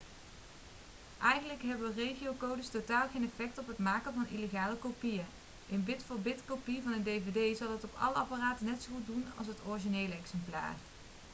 [1.21, 5.25] eigenlijk hebben regiocodes totaal geen effect op het maken van illegale kopieën
[5.71, 9.47] een bit-voor-bit-kopie van een dvd zal het op alle apparaten net zo goed doen als
[9.47, 10.75] het originele exemplaar